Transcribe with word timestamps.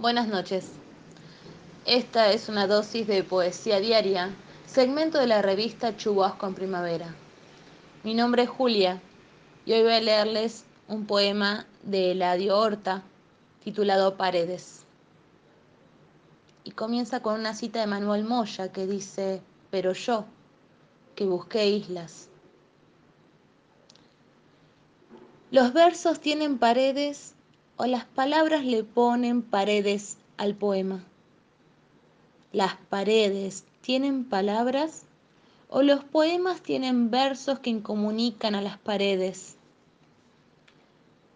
Buenas 0.00 0.28
noches. 0.28 0.72
Esta 1.84 2.32
es 2.32 2.48
una 2.48 2.66
dosis 2.66 3.06
de 3.06 3.22
poesía 3.22 3.80
diaria, 3.80 4.30
segmento 4.64 5.18
de 5.18 5.26
la 5.26 5.42
revista 5.42 5.94
Chubasco 5.94 6.46
en 6.46 6.54
Primavera. 6.54 7.14
Mi 8.02 8.14
nombre 8.14 8.44
es 8.44 8.48
Julia 8.48 9.02
y 9.66 9.74
hoy 9.74 9.82
voy 9.82 9.92
a 9.92 10.00
leerles 10.00 10.64
un 10.88 11.04
poema 11.04 11.66
de 11.82 12.12
Eladio 12.12 12.56
Horta 12.56 13.02
titulado 13.62 14.16
Paredes. 14.16 14.86
Y 16.64 16.70
comienza 16.70 17.20
con 17.20 17.38
una 17.38 17.52
cita 17.52 17.80
de 17.80 17.86
Manuel 17.86 18.24
Moya 18.24 18.72
que 18.72 18.86
dice, 18.86 19.42
pero 19.70 19.92
yo, 19.92 20.24
que 21.14 21.26
busqué 21.26 21.68
islas. 21.68 22.30
Los 25.50 25.74
versos 25.74 26.20
tienen 26.20 26.56
paredes 26.56 27.34
o 27.80 27.86
las 27.86 28.04
palabras 28.04 28.62
le 28.62 28.84
ponen 28.84 29.40
paredes 29.40 30.18
al 30.36 30.54
poema. 30.54 31.02
Las 32.52 32.76
paredes 32.76 33.64
tienen 33.80 34.26
palabras 34.26 35.04
o 35.70 35.80
los 35.80 36.04
poemas 36.04 36.60
tienen 36.60 37.10
versos 37.10 37.58
que 37.60 37.70
incomunican 37.70 38.54
a 38.54 38.60
las 38.60 38.76
paredes. 38.76 39.56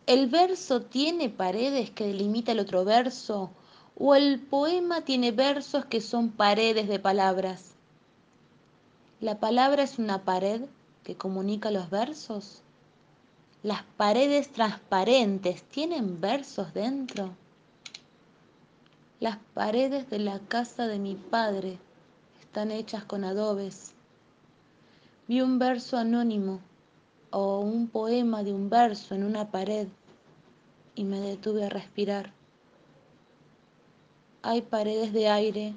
¿El 0.05 0.27
verso 0.29 0.83
tiene 0.83 1.31
paredes 1.31 1.91
que 1.91 2.09
delimita 2.09 2.53
el 2.53 2.61
otro 2.61 2.85
verso 2.85 3.51
o 3.97 4.15
el 4.15 4.39
poema 4.39 5.01
tiene 5.01 5.33
versos 5.33 5.87
que 5.87 6.03
son 6.03 6.29
paredes 6.29 6.89
de 6.89 6.99
palabras? 6.99 7.71
¿La 9.19 9.41
palabra 9.41 9.83
es 9.83 9.99
una 9.99 10.25
pared 10.25 10.61
que 11.05 11.17
comunica 11.17 11.71
los 11.71 11.89
versos? 11.89 12.61
Las 13.65 13.83
paredes 13.97 14.53
transparentes 14.53 15.63
tienen 15.63 16.21
versos 16.21 16.75
dentro. 16.75 17.35
Las 19.21 19.39
paredes 19.55 20.11
de 20.11 20.19
la 20.19 20.39
casa 20.39 20.87
de 20.87 20.99
mi 20.99 21.15
padre 21.15 21.79
están 22.43 22.71
hechas 22.71 23.05
con 23.05 23.25
adobes. 23.25 23.95
Vi 25.29 25.41
un 25.41 25.59
verso 25.59 25.97
anónimo 25.97 26.61
o 27.31 27.61
un 27.61 27.89
poema 27.89 28.43
de 28.43 28.53
un 28.53 28.69
verso 28.69 29.15
en 29.15 29.25
una 29.25 29.51
pared 29.51 29.89
y 30.95 31.05
me 31.05 31.19
detuve 31.21 31.65
a 31.65 31.71
respirar. 31.71 32.35
Hay 34.43 34.61
paredes 34.61 35.15
de 35.15 35.31
aire 35.31 35.75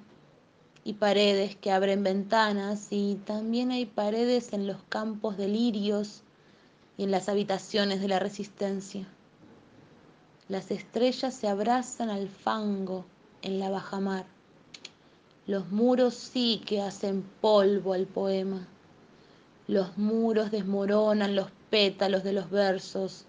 y 0.84 0.92
paredes 0.92 1.56
que 1.56 1.72
abren 1.72 2.04
ventanas 2.04 2.90
y 2.92 3.16
también 3.24 3.72
hay 3.72 3.86
paredes 3.86 4.52
en 4.52 4.68
los 4.68 4.84
campos 4.90 5.38
de 5.38 5.48
lirios 5.48 6.26
y 6.98 7.04
en 7.04 7.12
las 7.12 7.30
habitaciones 7.30 8.02
de 8.02 8.08
la 8.08 8.20
resistencia. 8.20 9.08
Las 10.50 10.72
estrellas 10.72 11.36
se 11.36 11.48
abrazan 11.48 12.10
al 12.10 12.28
fango 12.28 13.06
en 13.42 13.60
la 13.60 13.70
bajamar. 13.70 14.26
Los 15.46 15.70
muros 15.72 16.16
sí 16.16 16.62
que 16.66 16.82
hacen 16.82 17.24
polvo 17.42 17.94
al 17.94 18.06
poema. 18.06 18.68
Los 19.68 19.98
muros 19.98 20.52
desmoronan 20.52 21.36
los 21.36 21.48
pétalos 21.70 22.24
de 22.24 22.34
los 22.34 22.50
versos. 22.50 23.26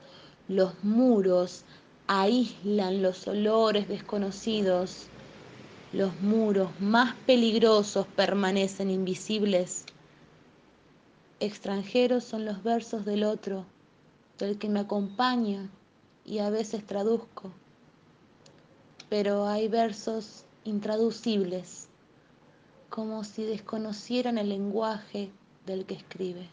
Los 0.48 0.72
muros 0.83 1.64
aíslan 2.06 3.02
los 3.02 3.28
olores 3.28 3.89
desconocidos. 3.89 5.08
Los 5.92 6.20
muros 6.20 6.70
más 6.80 7.14
peligrosos 7.27 8.06
permanecen 8.16 8.91
invisibles 8.91 9.84
Extranjeros 11.41 12.25
son 12.25 12.44
los 12.44 12.64
versos 12.64 13.05
del 13.05 13.22
otro, 13.22 13.64
del 14.39 14.58
que 14.58 14.69
me 14.69 14.81
acompaña 14.81 15.70
y 16.25 16.39
a 16.39 16.50
veces 16.50 16.84
traduzco. 16.84 17.53
Pero 19.08 19.47
hay 19.47 19.69
versos 19.69 20.45
intraducibles, 20.64 21.89
como 22.91 23.22
si 23.22 23.45
desconocieran 23.45 24.36
el 24.36 24.48
lenguaje 24.48 25.30
del 25.64 25.86
que 25.86 25.95
escribe. 25.95 26.48